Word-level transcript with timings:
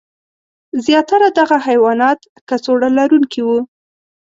زیاتره 0.85 1.27
دغه 1.39 1.57
حیوانات 1.67 2.19
کڅوړه 2.49 2.89
لرونکي 2.97 3.41
وو. 3.47 3.59